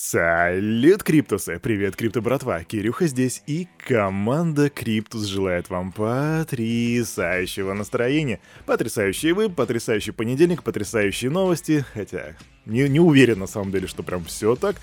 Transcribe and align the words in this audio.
Салют, 0.00 1.02
Криптусы! 1.02 1.58
Привет, 1.58 1.96
Крипто 1.96 2.22
братва! 2.22 2.62
Кирюха 2.62 3.08
здесь, 3.08 3.42
и 3.48 3.66
команда 3.78 4.70
Криптус 4.70 5.24
желает 5.24 5.70
вам 5.70 5.90
потрясающего 5.90 7.72
настроения. 7.72 8.38
Потрясающий 8.64 9.32
вы, 9.32 9.50
потрясающий 9.50 10.12
понедельник, 10.12 10.62
потрясающие 10.62 11.32
новости, 11.32 11.84
хотя 11.94 12.36
не, 12.64 12.88
не 12.88 13.00
уверен 13.00 13.40
на 13.40 13.48
самом 13.48 13.72
деле, 13.72 13.88
что 13.88 14.04
прям 14.04 14.24
все 14.24 14.54
так. 14.54 14.76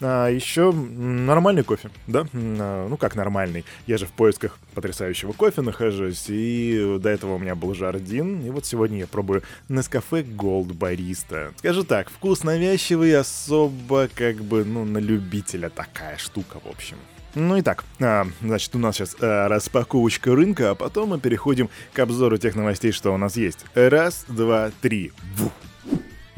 А 0.00 0.28
еще 0.28 0.72
нормальный 0.72 1.62
кофе, 1.62 1.90
да? 2.06 2.26
А, 2.32 2.88
ну 2.88 2.96
как 2.96 3.14
нормальный? 3.14 3.64
Я 3.86 3.98
же 3.98 4.06
в 4.06 4.12
поисках 4.12 4.58
потрясающего 4.74 5.32
кофе 5.32 5.60
нахожусь, 5.60 6.26
и 6.28 6.98
до 7.00 7.10
этого 7.10 7.34
у 7.34 7.38
меня 7.38 7.54
был 7.54 7.74
Жардин, 7.74 8.40
и 8.42 8.50
вот 8.50 8.64
сегодня 8.64 9.00
я 9.00 9.06
пробую 9.06 9.42
Nescafe 9.68 10.24
Gold 10.24 10.68
Barista. 10.68 11.52
Скажу 11.58 11.84
так, 11.84 12.10
вкус 12.10 12.44
навязчивый, 12.44 13.14
особо 13.16 14.08
как 14.14 14.36
бы, 14.36 14.64
ну, 14.64 14.84
на 14.84 14.98
любителя 14.98 15.68
такая 15.68 16.16
штука, 16.16 16.58
в 16.64 16.68
общем. 16.68 16.96
Ну 17.34 17.56
и 17.56 17.62
так, 17.62 17.84
а, 18.00 18.26
значит, 18.40 18.74
у 18.74 18.78
нас 18.78 18.96
сейчас 18.96 19.16
а, 19.20 19.48
распаковочка 19.48 20.34
рынка, 20.34 20.70
а 20.70 20.74
потом 20.74 21.10
мы 21.10 21.20
переходим 21.20 21.68
к 21.92 21.98
обзору 21.98 22.38
тех 22.38 22.56
новостей, 22.56 22.90
что 22.90 23.14
у 23.14 23.16
нас 23.18 23.36
есть. 23.36 23.64
Раз, 23.74 24.24
два, 24.28 24.72
три. 24.80 25.12
Вух. 25.36 25.52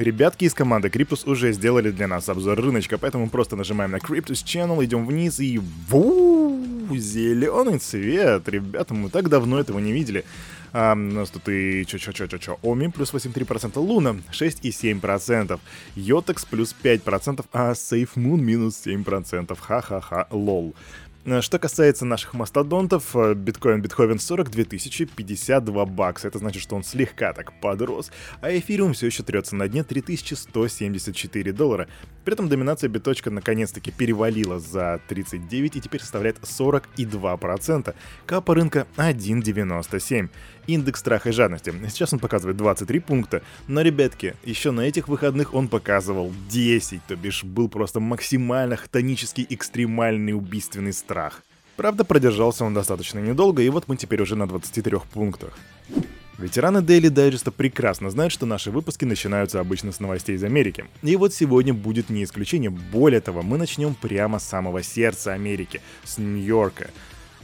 Ребятки 0.03 0.47
из 0.47 0.55
команды 0.55 0.89
Cryptus 0.89 1.31
уже 1.31 1.53
сделали 1.53 1.93
для 1.93 2.09
нас 2.09 2.29
обзор 2.29 2.61
рыночка, 2.61 2.99
поэтому 2.99 3.31
просто 3.31 3.55
нажимаем 3.55 3.93
на 3.93 3.99
Cryptus 3.99 4.45
Channel, 4.45 4.85
идем 4.85 5.07
вниз 5.07 5.39
и... 5.39 5.61
Ву! 5.89 6.59
Зеленый 6.91 7.79
цвет! 7.79 8.49
Ребята, 8.49 8.95
мы 8.95 9.11
так 9.11 9.29
давно 9.29 9.61
этого 9.61 9.79
не 9.79 9.93
видели. 9.93 10.25
А, 10.73 10.95
у 10.95 10.97
нас 10.97 11.31
тут 11.31 11.49
и 11.49 11.85
чё-чё-чё-чё-чё. 11.87 12.59
Оми 12.63 12.89
плюс 12.89 13.15
8,3%, 13.15 13.79
Луна 13.79 14.17
6,7%, 14.33 15.61
Йотекс 15.95 16.47
плюс 16.47 16.75
5%, 16.83 17.45
а 17.53 17.73
SafeMoon 17.73 18.41
минус 18.41 18.83
7%. 18.85 19.57
Ха-ха-ха, 19.57 20.27
лол. 20.33 20.75
Э, 21.25 21.41
что 21.41 21.59
касается 21.59 22.05
наших 22.05 22.35
мастодонтов, 22.35 23.15
э, 23.15 23.35
биткоин 23.35 23.81
Битховен 23.81 24.19
42 24.19 24.65
052 24.65 25.87
бакса. 25.87 26.29
Это 26.29 26.39
значит, 26.39 26.63
что 26.63 26.75
он 26.75 26.83
слегка 26.83 27.33
так 27.33 27.53
подрос, 27.61 28.11
а 28.41 28.51
эфириум 28.51 28.93
все 28.93 29.07
еще 29.07 29.23
трется 29.23 29.55
на 29.55 29.69
дне 29.69 29.85
3174 29.85 31.53
доллара. 31.53 31.89
При 32.25 32.35
этом 32.35 32.49
доминация 32.49 32.89
биточка 32.89 33.31
наконец-таки 33.31 33.91
перевалила 33.91 34.59
за 34.59 35.01
39 35.09 35.77
и 35.77 35.81
теперь 35.81 36.01
составляет 36.01 36.39
42%. 36.39 37.95
Капа 38.27 38.55
рынка 38.55 38.87
1,97. 38.97 40.29
Индекс 40.69 41.01
страха 41.01 41.31
и 41.31 41.33
жадности. 41.33 41.75
Сейчас 41.89 42.13
он 42.13 42.21
показывает 42.21 42.57
23 42.57 43.01
пункта, 43.01 43.43
но, 43.67 43.81
ребятки, 43.81 44.37
еще 44.45 44.71
на 44.71 44.83
этих 44.83 45.09
выходных 45.09 45.55
он 45.55 45.67
показывал 45.67 46.33
10, 46.51 47.01
то 47.09 47.17
бишь 47.17 47.43
был 47.43 47.69
просто 47.69 47.99
максимально 47.99 48.77
хтонический, 48.77 49.45
экстремальный 49.49 50.33
убийственный 50.33 50.93
страх. 50.93 51.12
Правда, 51.77 52.05
продержался 52.05 52.65
он 52.65 52.75
достаточно 52.75 53.19
недолго, 53.19 53.63
и 53.63 53.69
вот 53.69 53.89
мы 53.89 53.97
теперь 53.97 54.23
уже 54.23 54.37
на 54.37 54.47
23 54.47 54.99
пунктах. 55.13 55.59
Ветераны 56.39 56.79
Daily 56.79 57.09
Digest 57.09 57.51
прекрасно 57.53 58.11
знают, 58.11 58.33
что 58.33 58.47
наши 58.47 58.71
выпуски 58.71 59.05
начинаются 59.05 59.61
обычно 59.61 59.93
с 59.93 60.01
новостей 60.01 60.37
из 60.37 60.45
Америки. 60.45 60.87
И 61.03 61.17
вот 61.17 61.33
сегодня 61.33 61.73
будет 61.73 62.11
не 62.11 62.25
исключение. 62.25 62.71
Более 62.71 63.21
того, 63.21 63.43
мы 63.43 63.59
начнем 63.59 63.95
прямо 63.95 64.39
с 64.39 64.45
самого 64.45 64.83
сердца 64.83 65.33
Америки, 65.33 65.81
с 66.05 66.19
Нью-Йорка. 66.19 66.91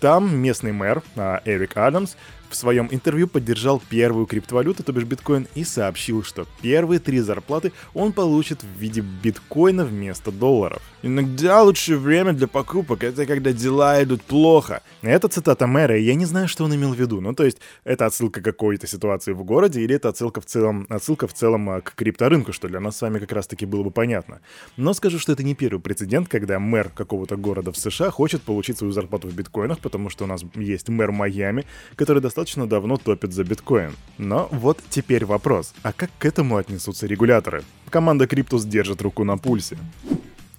Там 0.00 0.36
местный 0.36 0.72
мэр 0.72 1.02
а, 1.16 1.42
Эрик 1.44 1.76
Адамс 1.76 2.16
в 2.48 2.56
своем 2.56 2.88
интервью 2.90 3.28
поддержал 3.28 3.82
первую 3.88 4.26
криптовалюту, 4.26 4.82
то 4.82 4.92
бишь 4.92 5.04
биткоин, 5.04 5.46
и 5.54 5.64
сообщил, 5.64 6.22
что 6.22 6.46
первые 6.62 6.98
три 7.00 7.20
зарплаты 7.20 7.72
он 7.94 8.12
получит 8.12 8.62
в 8.62 8.78
виде 8.78 9.00
биткоина 9.00 9.84
вместо 9.84 10.32
долларов. 10.32 10.82
Иногда 11.02 11.62
лучшее 11.62 11.98
время 11.98 12.32
для 12.32 12.48
покупок— 12.48 13.02
это 13.04 13.24
когда 13.26 13.52
дела 13.52 14.02
идут 14.02 14.22
плохо. 14.22 14.82
Это 15.02 15.28
цитата 15.28 15.66
мэра, 15.66 15.96
и 15.96 16.02
я 16.02 16.14
не 16.14 16.24
знаю, 16.24 16.48
что 16.48 16.64
он 16.64 16.74
имел 16.74 16.92
в 16.92 16.98
виду. 16.98 17.20
Ну, 17.20 17.34
то 17.34 17.44
есть, 17.44 17.58
это 17.84 18.06
отсылка 18.06 18.40
к 18.40 18.44
какой-то 18.44 18.86
ситуации 18.86 19.32
в 19.32 19.44
городе, 19.44 19.80
или 19.80 19.94
это 19.94 20.08
отсылка 20.08 20.40
в 20.40 20.46
целом, 20.46 20.86
отсылка 20.88 21.28
в 21.28 21.34
целом 21.34 21.70
а, 21.70 21.80
к 21.80 21.94
крипторынку, 21.94 22.52
что 22.52 22.68
для 22.68 22.80
нас 22.80 22.96
с 22.96 23.02
вами 23.02 23.20
как 23.20 23.30
раз-таки 23.32 23.64
было 23.64 23.84
бы 23.84 23.90
понятно. 23.90 24.40
Но 24.76 24.92
скажу, 24.92 25.18
что 25.18 25.32
это 25.32 25.44
не 25.44 25.54
первый 25.54 25.80
прецедент, 25.80 26.28
когда 26.28 26.58
мэр 26.58 26.88
какого-то 26.88 27.36
города 27.36 27.70
в 27.70 27.76
США 27.76 28.10
хочет 28.10 28.42
получить 28.42 28.78
свою 28.78 28.92
зарплату 28.92 29.28
в 29.28 29.34
биткоинах, 29.34 29.78
потому 29.78 30.10
что 30.10 30.24
у 30.24 30.26
нас 30.26 30.42
есть 30.54 30.88
мэр 30.88 31.12
Майами, 31.12 31.64
который 31.94 32.20
достаточно 32.20 32.37
достаточно 32.38 32.68
давно 32.68 32.98
топит 32.98 33.32
за 33.32 33.42
биткоин. 33.42 33.96
Но 34.16 34.48
вот 34.52 34.78
теперь 34.90 35.24
вопрос, 35.24 35.74
а 35.82 35.92
как 35.92 36.10
к 36.18 36.24
этому 36.24 36.56
отнесутся 36.56 37.08
регуляторы? 37.08 37.64
Команда 37.90 38.26
Cryptus 38.26 38.64
держит 38.64 39.02
руку 39.02 39.24
на 39.24 39.36
пульсе. 39.38 39.76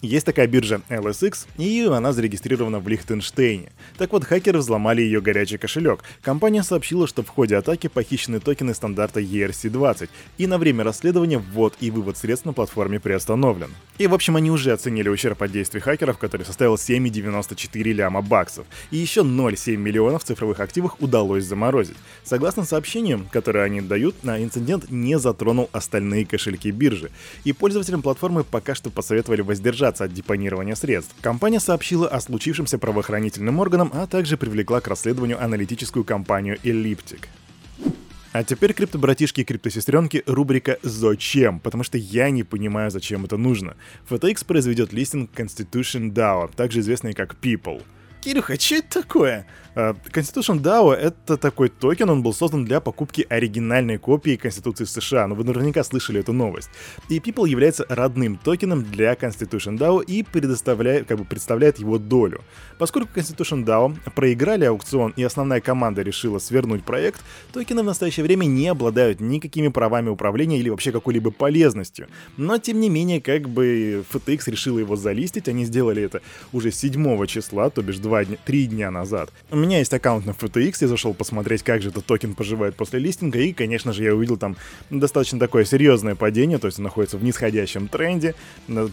Есть 0.01 0.25
такая 0.25 0.47
биржа 0.47 0.81
LSX, 0.87 1.47
и 1.57 1.83
она 1.83 2.13
зарегистрирована 2.13 2.79
в 2.79 2.87
Лихтенштейне. 2.87 3.69
Так 3.97 4.13
вот, 4.13 4.23
хакеры 4.23 4.59
взломали 4.59 5.01
ее 5.01 5.19
горячий 5.19 5.57
кошелек. 5.57 6.05
Компания 6.21 6.63
сообщила, 6.63 7.05
что 7.05 7.21
в 7.21 7.27
ходе 7.27 7.57
атаки 7.57 7.87
похищены 7.87 8.39
токены 8.39 8.73
стандарта 8.73 9.19
ERC-20, 9.19 10.09
и 10.37 10.47
на 10.47 10.57
время 10.57 10.85
расследования 10.85 11.39
ввод 11.39 11.75
и 11.81 11.91
вывод 11.91 12.17
средств 12.17 12.45
на 12.45 12.53
платформе 12.53 13.01
приостановлен. 13.01 13.71
И 13.97 14.07
в 14.07 14.13
общем, 14.13 14.37
они 14.37 14.49
уже 14.49 14.71
оценили 14.71 15.09
ущерб 15.09 15.43
от 15.43 15.51
действий 15.51 15.81
хакеров, 15.81 16.17
который 16.17 16.45
составил 16.45 16.75
7,94 16.75 17.91
ляма 17.91 18.21
баксов, 18.21 18.65
и 18.91 18.97
еще 18.97 19.21
0,7 19.21 19.75
миллионов 19.75 20.23
цифровых 20.23 20.61
активов 20.61 20.95
удалось 21.01 21.43
заморозить. 21.43 21.97
Согласно 22.23 22.63
сообщению, 22.63 23.27
которое 23.33 23.65
они 23.65 23.81
дают, 23.81 24.23
на 24.23 24.41
инцидент 24.41 24.89
не 24.89 25.19
затронул 25.19 25.69
остальные 25.73 26.25
кошельки 26.25 26.71
биржи, 26.71 27.11
и 27.43 27.51
пользователям 27.51 28.01
платформы 28.01 28.45
пока 28.45 28.75
что 28.75 28.89
посоветовали 28.89 29.41
воздержаться 29.41 29.88
воздержаться 29.89 30.03
от 30.03 30.13
депонирования 30.13 30.75
средств. 30.75 31.15
Компания 31.21 31.59
сообщила 31.59 32.07
о 32.07 32.19
случившемся 32.19 32.77
правоохранительным 32.77 33.59
органам, 33.59 33.91
а 33.93 34.07
также 34.07 34.37
привлекла 34.37 34.81
к 34.81 34.87
расследованию 34.87 35.43
аналитическую 35.43 36.03
компанию 36.03 36.57
Elliptic. 36.63 37.27
А 38.31 38.43
теперь, 38.43 38.73
крипто-братишки 38.73 39.41
и 39.41 39.43
крипто-сестренки, 39.43 40.23
рубрика 40.27 40.77
«Зачем?», 40.83 41.59
потому 41.59 41.83
что 41.83 41.97
я 41.97 42.29
не 42.29 42.43
понимаю, 42.43 42.91
зачем 42.91 43.25
это 43.25 43.37
нужно. 43.37 43.73
FTX 44.07 44.45
произведет 44.45 44.93
листинг 44.93 45.31
Constitution 45.35 46.13
DAO, 46.13 46.49
также 46.55 46.81
известный 46.81 47.13
как 47.13 47.35
People. 47.41 47.81
Кирюха, 48.21 48.59
что 48.59 48.75
это 48.75 49.01
такое? 49.01 49.45
Э, 49.75 49.93
Constitution 50.11 50.61
DAO— 50.61 50.93
это 50.93 51.37
такой 51.37 51.69
токен, 51.69 52.09
он 52.09 52.21
был 52.21 52.33
создан 52.33 52.65
для 52.65 52.81
покупки 52.81 53.25
оригинальной 53.29 53.97
копии 53.97 54.35
Конституции 54.35 54.83
США, 54.83 55.27
но 55.27 55.35
вы 55.35 55.45
наверняка 55.45 55.85
слышали 55.85 56.19
эту 56.19 56.33
новость. 56.33 56.69
И 57.07 57.19
People 57.19 57.47
является 57.47 57.85
родным 57.87 58.37
токеном 58.37 58.83
для 58.83 59.13
Constitution 59.13 59.77
DAO 59.77 60.03
и 60.03 60.23
предоставляет, 60.23 61.07
как 61.07 61.17
бы 61.17 61.23
представляет 61.23 61.79
его 61.79 61.97
долю. 61.97 62.41
Поскольку 62.77 63.17
Constitution 63.17 63.63
DAO 63.63 63.95
проиграли 64.11 64.65
аукцион 64.65 65.13
и 65.15 65.23
основная 65.23 65.61
команда 65.61 66.01
решила 66.01 66.39
свернуть 66.39 66.83
проект, 66.83 67.21
токены 67.53 67.83
в 67.83 67.85
настоящее 67.85 68.25
время 68.25 68.45
не 68.45 68.67
обладают 68.67 69.21
никакими 69.21 69.69
правами 69.69 70.09
управления 70.09 70.59
или 70.59 70.69
вообще 70.69 70.91
какой-либо 70.91 71.31
полезностью. 71.31 72.07
Но 72.35 72.57
тем 72.57 72.81
не 72.81 72.89
менее, 72.89 73.21
как 73.21 73.47
бы 73.47 74.03
FTX 74.11 74.51
решила 74.51 74.79
его 74.79 74.97
залистить, 74.97 75.47
они 75.47 75.63
сделали 75.63 76.03
это 76.03 76.21
уже 76.51 76.71
7 76.71 77.25
числа, 77.27 77.69
то 77.69 77.81
бишь 77.81 77.99
2 77.99 78.08
дня, 78.25 78.37
3 78.45 78.67
дня 78.67 78.91
назад 78.91 79.31
меня 79.59 79.79
есть 79.79 79.93
аккаунт 79.93 80.25
на 80.25 80.31
FTX, 80.31 80.77
я 80.81 80.87
зашел 80.87 81.13
посмотреть, 81.13 81.63
как 81.63 81.81
же 81.81 81.89
этот 81.89 82.05
токен 82.05 82.33
поживает 82.33 82.75
после 82.75 82.99
листинга, 82.99 83.39
и, 83.39 83.53
конечно 83.53 83.93
же, 83.93 84.03
я 84.03 84.15
увидел 84.15 84.37
там 84.37 84.55
достаточно 84.89 85.37
такое 85.37 85.65
серьезное 85.65 86.15
падение, 86.15 86.57
то 86.57 86.67
есть 86.67 86.79
он 86.79 86.83
находится 86.85 87.17
в 87.17 87.23
нисходящем 87.23 87.87
тренде, 87.87 88.33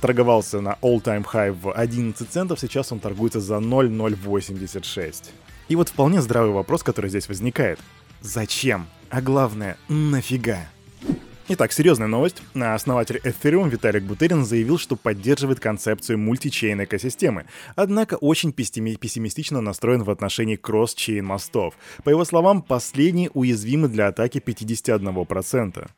торговался 0.00 0.60
на 0.60 0.76
all-time 0.82 1.24
high 1.24 1.52
в 1.52 1.72
11 1.72 2.28
центов, 2.28 2.60
сейчас 2.60 2.92
он 2.92 3.00
торгуется 3.00 3.40
за 3.40 3.58
0,086. 3.58 5.32
И 5.68 5.76
вот 5.76 5.88
вполне 5.88 6.20
здравый 6.20 6.52
вопрос, 6.52 6.82
который 6.82 7.10
здесь 7.10 7.28
возникает. 7.28 7.78
Зачем? 8.20 8.86
А 9.08 9.20
главное, 9.20 9.76
нафига? 9.88 10.68
Итак, 11.48 11.72
серьезная 11.72 12.08
новость. 12.08 12.42
Основатель 12.56 13.20
Ethereum 13.22 13.70
Виталик 13.70 14.02
Бутерин 14.02 14.44
заявил, 14.44 14.78
что 14.78 14.96
поддерживает 14.96 15.60
концепцию 15.60 16.18
мультичейн 16.18 16.82
экосистемы, 16.82 17.46
однако 17.76 18.14
очень 18.14 18.52
пессимистично 18.52 19.60
настроен 19.60 20.02
в 20.02 20.10
отношении 20.10 20.56
кросс-чейн 20.56 21.24
мостов. 21.24 21.74
По 22.02 22.10
его 22.10 22.24
словам, 22.24 22.62
последние 22.62 23.30
уязвимы 23.30 23.86
для 23.86 24.08
атаки 24.08 24.38
51%. 24.38 25.88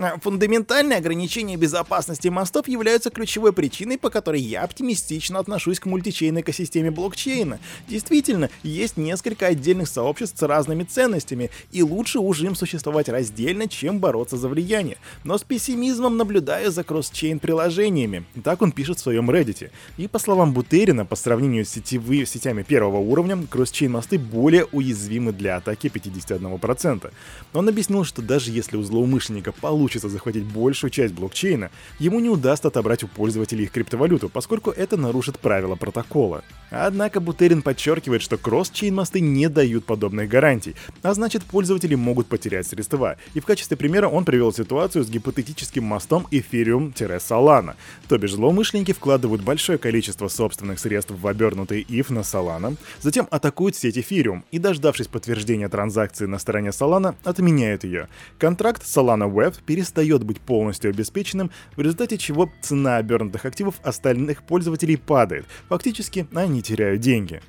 А, 0.00 0.16
фундаментальные 0.20 0.98
ограничения 0.98 1.56
безопасности 1.56 2.28
мостов 2.28 2.68
являются 2.68 3.10
ключевой 3.10 3.52
причиной, 3.52 3.98
по 3.98 4.10
которой 4.10 4.40
я 4.40 4.62
оптимистично 4.62 5.40
отношусь 5.40 5.80
к 5.80 5.86
мультичейной 5.86 6.42
экосистеме 6.42 6.92
блокчейна. 6.92 7.58
Действительно, 7.88 8.48
есть 8.62 8.96
несколько 8.96 9.48
отдельных 9.48 9.88
сообществ 9.88 10.38
с 10.38 10.42
разными 10.42 10.84
ценностями, 10.84 11.50
и 11.72 11.82
лучше 11.82 12.20
уже 12.20 12.46
им 12.46 12.54
существовать 12.54 13.08
раздельно, 13.08 13.66
чем 13.66 13.98
бороться 13.98 14.36
за 14.36 14.48
влияние. 14.48 14.98
Но 15.24 15.36
с 15.36 15.42
пессимизмом 15.42 16.16
наблюдаю 16.16 16.70
за 16.70 16.84
кросс-чейн 16.84 17.40
приложениями. 17.40 18.24
Так 18.44 18.62
он 18.62 18.70
пишет 18.70 18.98
в 18.98 19.02
своем 19.02 19.28
Reddit. 19.28 19.70
И 19.96 20.06
по 20.06 20.20
словам 20.20 20.52
Бутерина, 20.52 21.06
по 21.06 21.16
сравнению 21.16 21.64
с 21.64 21.70
сетевыми 21.70 22.24
сетями 22.24 22.62
первого 22.62 22.98
уровня, 22.98 23.44
кросс-чейн 23.50 23.90
мосты 23.90 24.16
более 24.20 24.66
уязвимы 24.66 25.32
для 25.32 25.56
атаки 25.56 25.88
51%. 25.88 27.10
Он 27.52 27.68
объяснил, 27.68 28.04
что 28.04 28.22
даже 28.22 28.52
если 28.52 28.76
у 28.76 28.82
злоумышленника 28.84 29.50
получится 29.50 29.87
получится 29.88 30.10
захватить 30.10 30.44
большую 30.44 30.90
часть 30.90 31.14
блокчейна, 31.14 31.70
ему 31.98 32.20
не 32.20 32.28
удастся 32.28 32.68
отобрать 32.68 33.04
у 33.04 33.08
пользователей 33.08 33.64
их 33.64 33.72
криптовалюту, 33.72 34.28
поскольку 34.28 34.70
это 34.70 34.98
нарушит 34.98 35.38
правила 35.38 35.76
протокола. 35.76 36.44
Однако 36.70 37.20
Бутерин 37.20 37.62
подчеркивает, 37.62 38.20
что 38.20 38.36
кросс-чейн 38.36 38.92
мосты 38.92 39.20
не 39.20 39.48
дают 39.48 39.86
подобных 39.86 40.28
гарантий, 40.28 40.74
а 41.02 41.14
значит 41.14 41.42
пользователи 41.42 41.94
могут 41.94 42.26
потерять 42.26 42.66
средства. 42.66 43.16
И 43.32 43.40
в 43.40 43.46
качестве 43.46 43.78
примера 43.78 44.08
он 44.08 44.26
привел 44.26 44.52
ситуацию 44.52 45.04
с 45.04 45.08
гипотетическим 45.08 45.84
мостом 45.84 46.26
Ethereum-Solana. 46.30 47.74
То 48.08 48.18
бишь 48.18 48.32
злоумышленники 48.32 48.92
вкладывают 48.92 49.42
большое 49.42 49.78
количество 49.78 50.28
собственных 50.28 50.80
средств 50.80 51.12
в 51.12 51.26
обернутый 51.26 51.86
if 51.88 52.12
на 52.12 52.20
Solana, 52.20 52.76
затем 53.00 53.26
атакуют 53.30 53.74
сеть 53.74 53.96
Ethereum 53.96 54.42
и, 54.50 54.58
дождавшись 54.58 55.06
подтверждения 55.06 55.70
транзакции 55.70 56.26
на 56.26 56.38
стороне 56.38 56.70
Solana, 56.70 57.14
отменяют 57.24 57.84
ее. 57.84 58.08
Контракт 58.38 58.82
Solana 58.82 59.32
Web 59.32 59.54
перестает 59.78 60.24
быть 60.24 60.40
полностью 60.40 60.90
обеспеченным, 60.90 61.52
в 61.76 61.80
результате 61.80 62.18
чего 62.18 62.50
цена 62.60 62.96
обернутых 62.96 63.44
активов 63.44 63.76
остальных 63.84 64.42
пользователей 64.42 64.96
падает. 64.96 65.46
Фактически 65.68 66.26
они 66.34 66.62
теряют 66.62 67.00
деньги. 67.00 67.40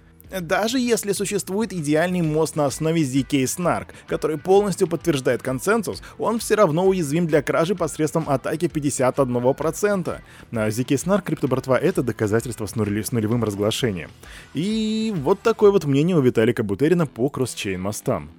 Даже 0.41 0.77
если 0.77 1.11
существует 1.13 1.73
идеальный 1.73 2.21
мост 2.21 2.55
на 2.55 2.67
основе 2.67 3.01
ZK 3.01 3.45
Snark, 3.45 3.87
который 4.05 4.37
полностью 4.37 4.87
подтверждает 4.87 5.41
консенсус, 5.41 6.03
он 6.19 6.37
все 6.37 6.53
равно 6.53 6.85
уязвим 6.85 7.25
для 7.25 7.41
кражи 7.41 7.73
посредством 7.73 8.29
атаки 8.29 8.65
51%. 8.65 10.19
На 10.51 10.67
ZK 10.67 11.03
Snark 11.03 11.23
криптобратва— 11.23 11.77
это 11.81 12.03
доказательство 12.03 12.67
с, 12.67 12.75
нули, 12.75 13.01
с 13.01 13.11
нулевым 13.11 13.43
разглашением. 13.43 14.11
И 14.53 15.11
вот 15.17 15.41
такое 15.41 15.71
вот 15.71 15.85
мнение 15.85 16.15
у 16.15 16.21
Виталика 16.21 16.61
Бутерина 16.61 17.07
по 17.07 17.27
кросс-чейн 17.29 17.81
мостам. 17.81 18.29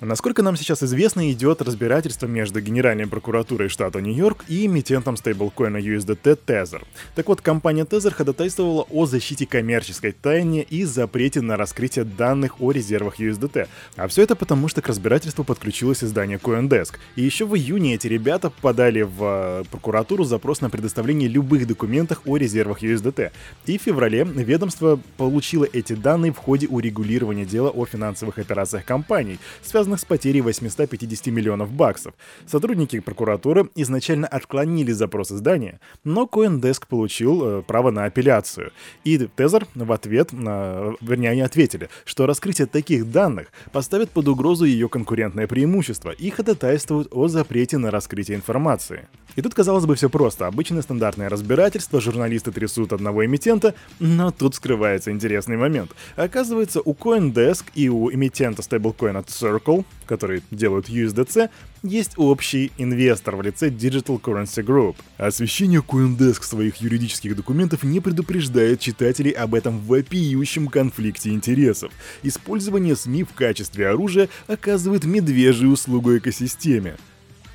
Насколько 0.00 0.44
нам 0.44 0.56
сейчас 0.56 0.84
известно, 0.84 1.32
идет 1.32 1.60
разбирательство 1.60 2.26
между 2.26 2.60
Генеральной 2.60 3.08
прокуратурой 3.08 3.68
штата 3.68 4.00
Нью-Йорк 4.00 4.44
и 4.46 4.66
эмитентом 4.66 5.16
стейблкоина 5.16 5.78
USDT 5.78 6.38
Tether. 6.46 6.84
Так 7.16 7.26
вот, 7.26 7.40
компания 7.40 7.82
Tether 7.82 8.12
ходатайствовала 8.12 8.86
о 8.90 9.06
защите 9.06 9.44
коммерческой 9.44 10.12
тайны 10.12 10.64
и 10.70 10.84
запрете 10.84 11.40
на 11.40 11.56
раскрытие 11.56 12.04
данных 12.04 12.60
о 12.60 12.70
резервах 12.70 13.18
USDT. 13.18 13.66
А 13.96 14.06
все 14.06 14.22
это 14.22 14.36
потому, 14.36 14.68
что 14.68 14.82
к 14.82 14.86
разбирательству 14.86 15.42
подключилось 15.42 16.04
издание 16.04 16.38
CoinDesk. 16.38 16.94
И 17.16 17.22
еще 17.22 17.44
в 17.44 17.56
июне 17.56 17.96
эти 17.96 18.06
ребята 18.06 18.50
подали 18.50 19.02
в 19.02 19.18
э, 19.20 19.64
прокуратуру 19.68 20.22
запрос 20.22 20.60
на 20.60 20.70
предоставление 20.70 21.28
любых 21.28 21.66
документов 21.66 22.20
о 22.24 22.36
резервах 22.36 22.84
USDT. 22.84 23.32
И 23.66 23.78
в 23.78 23.82
феврале 23.82 24.22
ведомство 24.22 25.00
получило 25.16 25.64
эти 25.64 25.94
данные 25.94 26.32
в 26.32 26.36
ходе 26.36 26.68
урегулирования 26.68 27.44
дела 27.44 27.70
о 27.70 27.84
финансовых 27.84 28.38
операциях 28.38 28.84
компаний, 28.84 29.40
связанных 29.62 29.87
связанных 29.88 30.00
с 30.00 30.04
потерей 30.04 30.40
850 30.42 31.26
миллионов 31.28 31.70
баксов. 31.70 32.14
Сотрудники 32.46 33.00
прокуратуры 33.00 33.68
изначально 33.74 34.26
отклонили 34.26 34.92
запрос 34.92 35.32
издания, 35.32 35.80
но 36.04 36.28
CoinDesk 36.30 36.84
получил 36.88 37.42
э, 37.44 37.62
право 37.62 37.90
на 37.90 38.04
апелляцию. 38.04 38.72
И 39.04 39.18
Тезер 39.18 39.66
в 39.74 39.92
ответ, 39.92 40.30
э, 40.32 40.92
вернее, 41.00 41.30
они 41.30 41.40
ответили, 41.40 41.88
что 42.04 42.26
раскрытие 42.26 42.66
таких 42.66 43.10
данных 43.10 43.48
поставит 43.72 44.10
под 44.10 44.28
угрозу 44.28 44.64
ее 44.64 44.88
конкурентное 44.88 45.46
преимущество 45.46 46.10
и 46.10 46.30
ходатайствуют 46.30 47.08
о 47.10 47.28
запрете 47.28 47.78
на 47.78 47.90
раскрытие 47.90 48.36
информации. 48.36 49.08
И 49.36 49.42
тут, 49.42 49.54
казалось 49.54 49.86
бы, 49.86 49.94
все 49.94 50.08
просто. 50.10 50.46
Обычное 50.46 50.82
стандартное 50.82 51.28
разбирательство, 51.28 52.00
журналисты 52.00 52.50
трясут 52.50 52.92
одного 52.92 53.24
эмитента, 53.24 53.74
но 54.00 54.30
тут 54.30 54.54
скрывается 54.54 55.10
интересный 55.10 55.56
момент. 55.56 55.92
Оказывается, 56.16 56.80
у 56.84 56.92
CoinDesk 56.92 57.64
и 57.74 57.88
у 57.88 58.12
эмитента 58.12 58.62
стейблкоина 58.62 59.18
Circle 59.18 59.77
Circle, 59.78 59.84
которые 60.06 60.42
делают 60.50 60.88
USDC, 60.88 61.50
есть 61.82 62.12
общий 62.16 62.72
инвестор 62.78 63.36
в 63.36 63.42
лице 63.42 63.68
Digital 63.68 64.20
Currency 64.20 64.64
Group. 64.64 64.96
Освещение 65.16 65.80
CoinDesk 65.80 66.42
своих 66.42 66.76
юридических 66.76 67.36
документов 67.36 67.82
не 67.82 68.00
предупреждает 68.00 68.80
читателей 68.80 69.30
об 69.30 69.54
этом 69.54 69.78
вопиющем 69.80 70.68
конфликте 70.68 71.30
интересов. 71.30 71.92
Использование 72.22 72.96
СМИ 72.96 73.24
в 73.24 73.32
качестве 73.34 73.88
оружия 73.88 74.28
оказывает 74.46 75.04
медвежью 75.04 75.70
услугу 75.70 76.16
экосистеме. 76.16 76.96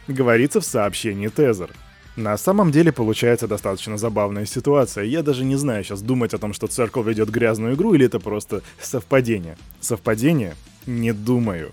Говорится 0.07 0.61
в 0.61 0.65
сообщении 0.65 1.29
Тезер. 1.29 1.71
На 2.15 2.37
самом 2.37 2.71
деле 2.71 2.91
получается 2.91 3.47
достаточно 3.47 3.97
забавная 3.97 4.45
ситуация. 4.45 5.03
Я 5.03 5.23
даже 5.23 5.43
не 5.43 5.55
знаю 5.55 5.83
сейчас 5.83 6.03
думать 6.03 6.33
о 6.35 6.37
том, 6.37 6.53
что 6.53 6.67
Circle 6.67 7.03
ведет 7.09 7.29
грязную 7.29 7.73
игру 7.73 7.95
или 7.95 8.05
это 8.05 8.19
просто 8.19 8.61
совпадение. 8.79 9.57
Совпадение? 9.81 10.53
Не 10.85 11.11
думаю. 11.11 11.71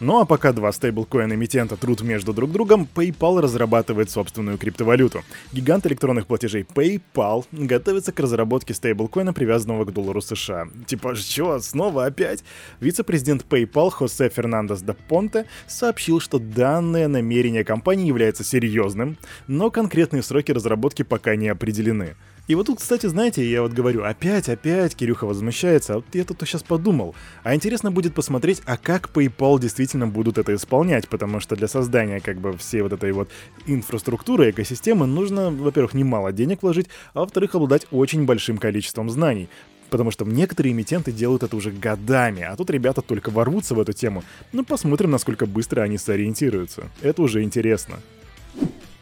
Ну 0.00 0.20
а 0.20 0.24
пока 0.24 0.52
два 0.52 0.70
стейблкоин-эмитента 0.70 1.76
трут 1.76 2.02
между 2.02 2.32
друг 2.32 2.52
другом, 2.52 2.86
PayPal 2.94 3.40
разрабатывает 3.40 4.10
собственную 4.10 4.56
криптовалюту. 4.56 5.24
Гигант 5.52 5.86
электронных 5.88 6.28
платежей 6.28 6.62
PayPal 6.62 7.44
готовится 7.50 8.12
к 8.12 8.20
разработке 8.20 8.74
стейблкоина, 8.74 9.32
привязанного 9.32 9.84
к 9.84 9.92
доллару 9.92 10.20
США. 10.20 10.68
Типа, 10.86 11.16
что, 11.16 11.58
снова 11.58 12.06
опять? 12.06 12.44
Вице-президент 12.78 13.44
PayPal 13.50 13.90
Хосе 13.90 14.28
Фернандес 14.28 14.82
де 14.82 14.94
Понте 14.94 15.46
сообщил, 15.66 16.20
что 16.20 16.38
данное 16.38 17.08
намерение 17.08 17.64
компании 17.64 18.06
является 18.06 18.44
серьезным, 18.44 19.18
но 19.48 19.72
конкретные 19.72 20.22
сроки 20.22 20.52
разработки 20.52 21.02
пока 21.02 21.34
не 21.34 21.48
определены. 21.48 22.14
И 22.48 22.54
вот 22.54 22.66
тут, 22.66 22.78
кстати, 22.78 23.06
знаете, 23.06 23.44
я 23.44 23.60
вот 23.60 23.74
говорю, 23.74 24.04
опять, 24.04 24.48
опять 24.48 24.96
Кирюха 24.96 25.26
возмущается, 25.26 25.92
а 25.92 25.96
вот 25.96 26.06
я 26.14 26.24
тут 26.24 26.38
сейчас 26.46 26.62
подумал. 26.62 27.14
А 27.42 27.54
интересно 27.54 27.90
будет 27.90 28.14
посмотреть, 28.14 28.62
а 28.64 28.78
как 28.78 29.10
PayPal 29.10 29.60
действительно 29.60 30.06
будут 30.06 30.38
это 30.38 30.54
исполнять, 30.54 31.08
потому 31.08 31.40
что 31.40 31.56
для 31.56 31.68
создания 31.68 32.20
как 32.20 32.38
бы 32.38 32.56
всей 32.56 32.80
вот 32.80 32.94
этой 32.94 33.12
вот 33.12 33.28
инфраструктуры, 33.66 34.48
экосистемы 34.50 35.06
нужно, 35.06 35.50
во-первых, 35.50 35.92
немало 35.92 36.32
денег 36.32 36.62
вложить, 36.62 36.88
а 37.12 37.20
во-вторых, 37.20 37.54
обладать 37.54 37.86
очень 37.90 38.24
большим 38.24 38.56
количеством 38.56 39.10
знаний. 39.10 39.50
Потому 39.90 40.10
что 40.10 40.24
некоторые 40.24 40.72
эмитенты 40.72 41.12
делают 41.12 41.42
это 41.42 41.54
уже 41.54 41.70
годами, 41.70 42.42
а 42.42 42.56
тут 42.56 42.70
ребята 42.70 43.02
только 43.02 43.28
ворвутся 43.30 43.74
в 43.74 43.80
эту 43.80 43.92
тему. 43.92 44.24
Ну, 44.52 44.64
посмотрим, 44.64 45.10
насколько 45.10 45.44
быстро 45.44 45.82
они 45.82 45.98
сориентируются. 45.98 46.88
Это 47.02 47.20
уже 47.20 47.42
интересно. 47.42 47.96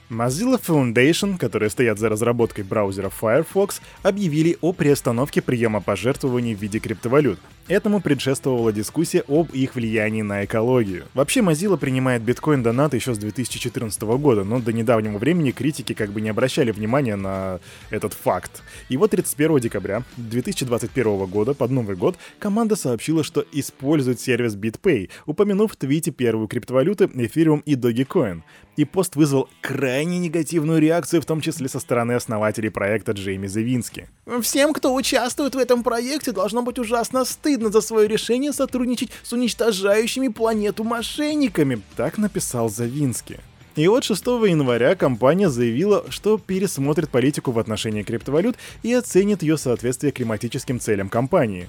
Mozilla 0.08 0.60
Foundation, 0.60 1.36
которые 1.36 1.68
стоят 1.68 1.98
за 1.98 2.08
разработкой 2.08 2.62
браузера 2.64 3.10
Firefox, 3.20 3.80
объявили 4.02 4.56
о 4.60 4.72
приостановке 4.72 5.42
приема 5.42 5.80
пожертвований 5.80 6.54
в 6.54 6.60
виде 6.60 6.78
криптовалют. 6.78 7.40
Этому 7.68 8.00
предшествовала 8.00 8.72
дискуссия 8.72 9.24
об 9.26 9.50
их 9.50 9.74
влиянии 9.74 10.22
на 10.22 10.44
экологию. 10.44 11.06
Вообще 11.14 11.40
Mozilla 11.40 11.76
принимает 11.76 12.22
биткоин-донат 12.22 12.94
еще 12.94 13.12
с 13.12 13.18
2014 13.18 14.02
года, 14.02 14.44
но 14.44 14.60
до 14.60 14.72
недавнего 14.72 15.18
времени 15.18 15.50
критики 15.50 15.92
как 15.92 16.10
бы 16.10 16.20
не 16.20 16.28
обращали 16.28 16.70
внимания 16.70 17.16
на 17.16 17.58
этот 17.90 18.14
факт. 18.14 18.62
И 18.88 18.96
вот 18.96 19.10
31 19.10 19.58
декабря 19.58 20.04
2021 20.16 21.26
года, 21.26 21.54
под 21.54 21.72
Новый 21.72 21.96
год, 21.96 22.16
команда 22.38 22.76
сообщила, 22.76 23.24
что 23.24 23.44
использует 23.50 24.20
сервис 24.20 24.54
BitPay, 24.54 25.10
упомянув 25.26 25.72
в 25.72 25.76
твите 25.76 26.12
первую 26.12 26.46
криптовалюты 26.46 27.06
Ethereum 27.06 27.62
и 27.64 27.74
Dogecoin. 27.74 28.42
И 28.76 28.84
пост 28.84 29.16
вызвал 29.16 29.48
крайне 29.62 30.18
негативную 30.18 30.80
реакцию, 30.80 31.22
в 31.22 31.24
том 31.24 31.40
числе 31.40 31.66
со 31.66 31.80
стороны 31.80 32.12
основателей 32.12 32.68
проекта 32.68 33.12
Джейми 33.12 33.46
Завински. 33.46 34.08
Всем, 34.42 34.74
кто 34.74 34.94
участвует 34.94 35.54
в 35.54 35.58
этом 35.58 35.82
проекте, 35.82 36.30
должно 36.32 36.60
быть 36.60 36.78
ужасно 36.78 37.24
стыдно 37.24 37.55
за 37.60 37.80
свое 37.80 38.08
решение 38.08 38.52
сотрудничать 38.52 39.10
с 39.22 39.32
уничтожающими 39.32 40.28
планету 40.28 40.84
мошенниками, 40.84 41.82
так 41.96 42.18
написал 42.18 42.68
Завински. 42.68 43.40
И 43.76 43.88
вот 43.88 44.04
6 44.04 44.24
января 44.26 44.94
компания 44.94 45.50
заявила, 45.50 46.06
что 46.08 46.38
пересмотрит 46.38 47.10
политику 47.10 47.52
в 47.52 47.58
отношении 47.58 48.02
криптовалют 48.02 48.56
и 48.82 48.92
оценит 48.94 49.42
ее 49.42 49.58
соответствие 49.58 50.12
климатическим 50.12 50.80
целям 50.80 51.10
компании. 51.10 51.68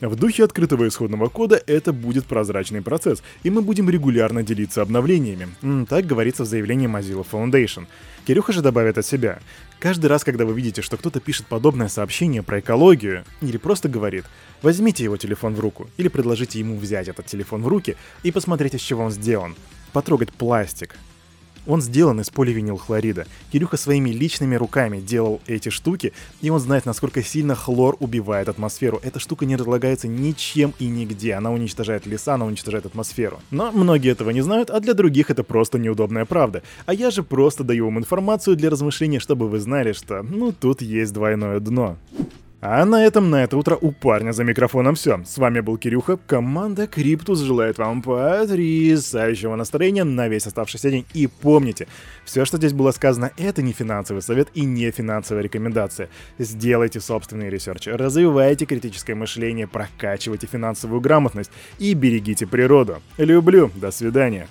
В 0.00 0.14
духе 0.14 0.44
открытого 0.44 0.86
исходного 0.88 1.28
кода 1.28 1.62
это 1.66 1.92
будет 1.94 2.26
прозрачный 2.26 2.82
процесс, 2.82 3.22
и 3.44 3.50
мы 3.50 3.62
будем 3.62 3.88
регулярно 3.88 4.42
делиться 4.42 4.82
обновлениями. 4.82 5.48
Так 5.86 6.04
говорится 6.04 6.44
в 6.44 6.46
заявлении 6.46 6.86
Mozilla 6.86 7.26
Foundation. 7.30 7.86
Кирюха 8.26 8.52
же 8.52 8.60
добавит 8.60 8.98
от 8.98 9.06
себя. 9.06 9.38
Каждый 9.78 10.06
раз, 10.06 10.22
когда 10.22 10.44
вы 10.44 10.52
видите, 10.52 10.82
что 10.82 10.98
кто-то 10.98 11.20
пишет 11.20 11.46
подобное 11.46 11.88
сообщение 11.88 12.42
про 12.42 12.60
экологию, 12.60 13.24
или 13.40 13.56
просто 13.56 13.88
говорит, 13.88 14.26
возьмите 14.60 15.02
его 15.02 15.16
телефон 15.16 15.54
в 15.54 15.60
руку, 15.60 15.88
или 15.96 16.08
предложите 16.08 16.58
ему 16.58 16.76
взять 16.76 17.08
этот 17.08 17.24
телефон 17.24 17.62
в 17.62 17.68
руки 17.68 17.96
и 18.22 18.30
посмотреть, 18.30 18.74
из 18.74 18.82
чего 18.82 19.04
он 19.04 19.10
сделан. 19.10 19.54
Потрогать 19.92 20.30
пластик, 20.30 20.96
он 21.66 21.82
сделан 21.82 22.20
из 22.20 22.30
поливинилхлорида. 22.30 23.26
Кирюха 23.52 23.76
своими 23.76 24.10
личными 24.10 24.56
руками 24.56 25.00
делал 25.00 25.40
эти 25.46 25.68
штуки, 25.68 26.12
и 26.40 26.50
он 26.50 26.60
знает, 26.60 26.86
насколько 26.86 27.22
сильно 27.22 27.54
хлор 27.54 27.96
убивает 28.00 28.48
атмосферу. 28.48 29.00
Эта 29.02 29.18
штука 29.18 29.46
не 29.46 29.56
разлагается 29.56 30.08
ничем 30.08 30.74
и 30.78 30.86
нигде. 30.86 31.34
Она 31.34 31.52
уничтожает 31.52 32.06
леса, 32.06 32.34
она 32.34 32.46
уничтожает 32.46 32.86
атмосферу. 32.86 33.40
Но 33.50 33.72
многие 33.72 34.12
этого 34.12 34.30
не 34.30 34.40
знают, 34.40 34.70
а 34.70 34.80
для 34.80 34.94
других 34.94 35.30
это 35.30 35.42
просто 35.42 35.78
неудобная 35.78 36.24
правда. 36.24 36.62
А 36.86 36.94
я 36.94 37.10
же 37.10 37.22
просто 37.22 37.64
даю 37.64 37.86
вам 37.86 37.98
информацию 37.98 38.56
для 38.56 38.70
размышления, 38.70 39.20
чтобы 39.20 39.48
вы 39.48 39.58
знали, 39.58 39.92
что, 39.92 40.22
ну, 40.22 40.52
тут 40.52 40.82
есть 40.82 41.12
двойное 41.12 41.60
дно. 41.60 41.96
А 42.60 42.84
на 42.86 43.04
этом 43.04 43.30
на 43.30 43.44
это 43.44 43.56
утро 43.56 43.76
у 43.80 43.92
парня 43.92 44.32
за 44.32 44.42
микрофоном 44.42 44.94
все. 44.94 45.20
С 45.24 45.36
вами 45.36 45.60
был 45.60 45.76
Кирюха. 45.76 46.16
Команда 46.16 46.86
Криптус 46.86 47.40
желает 47.40 47.76
вам 47.78 48.00
потрясающего 48.02 49.56
настроения 49.56 50.04
на 50.04 50.26
весь 50.28 50.46
оставшийся 50.46 50.90
день. 50.90 51.04
И 51.12 51.26
помните, 51.26 51.86
все, 52.24 52.44
что 52.44 52.56
здесь 52.56 52.72
было 52.72 52.92
сказано, 52.92 53.30
это 53.36 53.60
не 53.60 53.72
финансовый 53.72 54.20
совет 54.20 54.48
и 54.54 54.64
не 54.64 54.90
финансовая 54.90 55.42
рекомендация. 55.42 56.08
Сделайте 56.38 57.00
собственный 57.00 57.50
research, 57.50 57.88
развивайте 57.88 58.64
критическое 58.64 59.14
мышление, 59.14 59.66
прокачивайте 59.68 60.46
финансовую 60.46 61.00
грамотность 61.00 61.50
и 61.78 61.92
берегите 61.94 62.46
природу. 62.46 63.02
Люблю. 63.18 63.70
До 63.74 63.90
свидания. 63.90 64.48